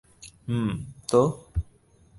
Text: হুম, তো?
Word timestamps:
হুম, 0.47 0.69
তো? 1.07 1.21